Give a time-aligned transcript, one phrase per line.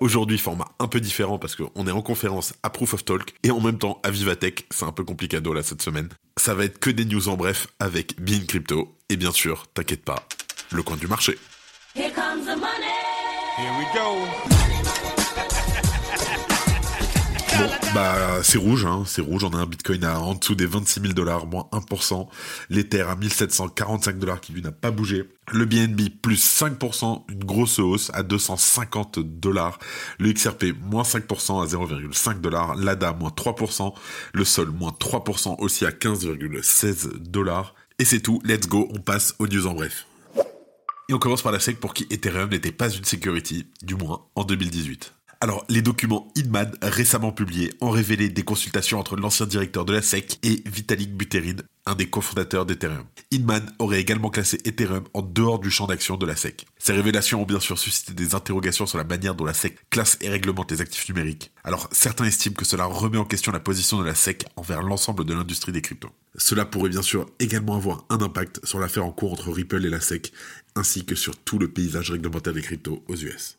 [0.00, 3.50] Aujourd'hui, format un peu différent parce qu'on est en conférence à Proof of Talk et
[3.50, 4.66] en même temps à Vivatech.
[4.70, 6.08] C'est un peu complicado là cette semaine.
[6.36, 8.96] Ça va être que des news en bref avec Bean Crypto.
[9.08, 10.26] Et bien sûr, t'inquiète pas,
[10.70, 11.36] le coin du marché.
[11.96, 12.94] Here comes the money.
[13.58, 14.57] Here we go.
[17.58, 19.42] Bon, bah c'est rouge, hein, c'est rouge.
[19.42, 22.28] On a un Bitcoin à en dessous des 26 000 dollars, moins 1%.
[22.70, 25.24] L'Ether à 1745 dollars qui lui n'a pas bougé.
[25.52, 29.80] Le BNB plus 5%, une grosse hausse à 250 dollars.
[30.20, 32.76] Le XRP moins 5% à 0,5 dollars.
[32.76, 33.92] L'ADA moins 3%.
[34.34, 37.74] Le Sol moins 3% aussi à 15,16 dollars.
[37.98, 40.06] Et c'est tout, let's go, on passe aux news en bref.
[41.08, 44.26] Et on commence par la SEC pour qui Ethereum n'était pas une security, du moins
[44.36, 45.17] en 2018.
[45.40, 50.02] Alors, les documents Inman récemment publiés ont révélé des consultations entre l'ancien directeur de la
[50.02, 53.04] SEC et Vitalik Buterin, un des cofondateurs d'Ethereum.
[53.30, 56.66] Inman aurait également classé Ethereum en dehors du champ d'action de la SEC.
[56.78, 60.18] Ces révélations ont bien sûr suscité des interrogations sur la manière dont la SEC classe
[60.22, 61.52] et réglemente les actifs numériques.
[61.62, 65.24] Alors, certains estiment que cela remet en question la position de la SEC envers l'ensemble
[65.24, 66.10] de l'industrie des cryptos.
[66.36, 69.90] Cela pourrait bien sûr également avoir un impact sur l'affaire en cours entre Ripple et
[69.90, 70.32] la SEC,
[70.74, 73.57] ainsi que sur tout le paysage réglementaire des cryptos aux US.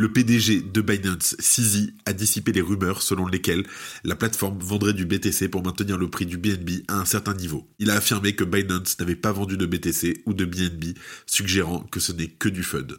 [0.00, 3.66] Le PDG de Binance, CZ, a dissipé les rumeurs selon lesquelles
[4.02, 7.68] la plateforme vendrait du BTC pour maintenir le prix du BNB à un certain niveau.
[7.78, 12.00] Il a affirmé que Binance n'avait pas vendu de BTC ou de BNB, suggérant que
[12.00, 12.96] ce n'est que du FUD.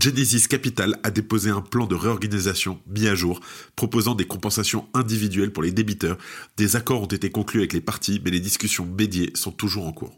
[0.00, 3.40] Genesis Capital a déposé un plan de réorganisation mis à jour,
[3.74, 6.18] proposant des compensations individuelles pour les débiteurs.
[6.56, 9.92] Des accords ont été conclus avec les parties, mais les discussions médiées sont toujours en
[9.92, 10.16] cours.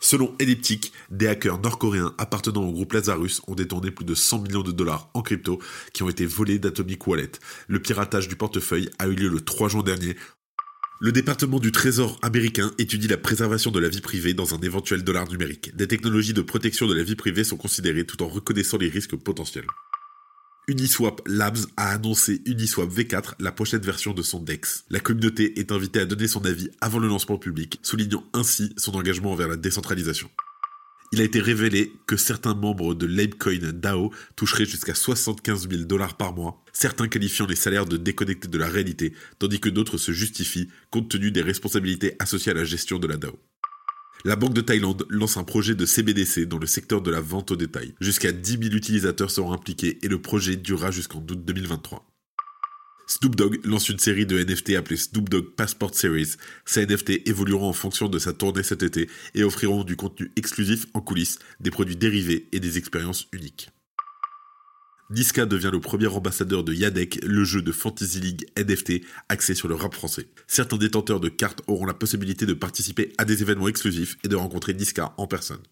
[0.00, 4.62] Selon Elliptic, des hackers nord-coréens appartenant au groupe Lazarus ont détourné plus de 100 millions
[4.62, 5.60] de dollars en crypto
[5.92, 7.32] qui ont été volés d'Atomic Wallet.
[7.66, 10.16] Le piratage du portefeuille a eu lieu le 3 juin dernier.
[11.00, 15.04] Le département du Trésor américain étudie la préservation de la vie privée dans un éventuel
[15.04, 15.74] dollar numérique.
[15.76, 19.16] Des technologies de protection de la vie privée sont considérées tout en reconnaissant les risques
[19.16, 19.66] potentiels.
[20.68, 24.84] Uniswap Labs a annoncé Uniswap V4, la prochaine version de son DEX.
[24.90, 28.94] La communauté est invitée à donner son avis avant le lancement public, soulignant ainsi son
[28.94, 30.28] engagement envers la décentralisation.
[31.10, 36.18] Il a été révélé que certains membres de Labecoin DAO toucheraient jusqu'à 75 000 dollars
[36.18, 40.12] par mois, certains qualifiant les salaires de déconnectés de la réalité, tandis que d'autres se
[40.12, 43.38] justifient compte tenu des responsabilités associées à la gestion de la DAO.
[44.24, 47.52] La Banque de Thaïlande lance un projet de CBDC dans le secteur de la vente
[47.52, 47.94] au détail.
[48.00, 52.04] Jusqu'à 10 000 utilisateurs seront impliqués et le projet durera jusqu'en août 2023.
[53.06, 56.34] Snoop Dogg lance une série de NFT appelée Snoop Dogg Passport Series.
[56.66, 60.86] Ces NFT évolueront en fonction de sa tournée cet été et offriront du contenu exclusif
[60.94, 63.70] en coulisses, des produits dérivés et des expériences uniques.
[65.10, 69.66] Niska devient le premier ambassadeur de Yadek, le jeu de Fantasy League NFT axé sur
[69.66, 70.28] le rap français.
[70.46, 74.36] Certains détenteurs de cartes auront la possibilité de participer à des événements exclusifs et de
[74.36, 75.62] rencontrer Niska en personne.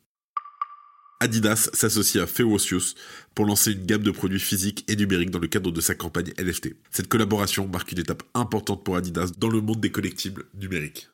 [1.20, 2.94] Adidas s'associe à Feocius
[3.34, 6.32] pour lancer une gamme de produits physiques et numériques dans le cadre de sa campagne
[6.38, 6.74] NFT.
[6.90, 11.08] Cette collaboration marque une étape importante pour Adidas dans le monde des collectibles numériques.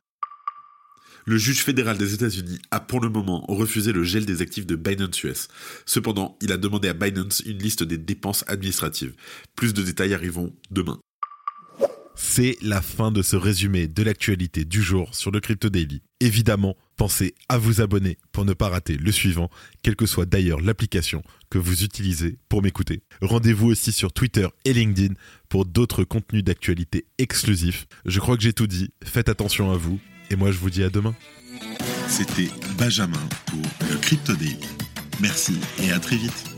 [1.24, 4.76] Le juge fédéral des États-Unis a pour le moment refusé le gel des actifs de
[4.76, 5.48] Binance US.
[5.86, 9.14] Cependant, il a demandé à Binance une liste des dépenses administratives.
[9.54, 10.98] Plus de détails arriveront demain.
[12.14, 16.02] C'est la fin de ce résumé de l'actualité du jour sur le Crypto Daily.
[16.20, 19.48] Évidemment, pensez à vous abonner pour ne pas rater le suivant,
[19.82, 23.02] quelle que soit d'ailleurs l'application que vous utilisez pour m'écouter.
[23.22, 25.14] Rendez-vous aussi sur Twitter et LinkedIn
[25.48, 27.86] pour d'autres contenus d'actualité exclusifs.
[28.04, 29.98] Je crois que j'ai tout dit, faites attention à vous
[30.32, 31.14] et moi, je vous dis à demain.
[32.08, 32.48] C'était
[32.78, 33.60] Benjamin pour
[33.90, 34.58] le Crypto Daily.
[35.20, 36.51] Merci et à très vite.